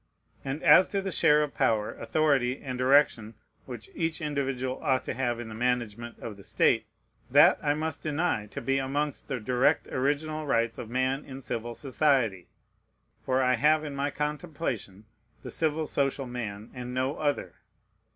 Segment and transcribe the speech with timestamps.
[0.43, 3.35] And as to the share of power, authority, and direction
[3.67, 6.87] which each individual ought to have in the management of the state,
[7.29, 11.75] that I must deny to be amongst the direct original rights of man in civil
[11.75, 12.47] society;
[13.23, 15.05] for I have in my contemplation
[15.43, 17.53] the civil social man, and no other.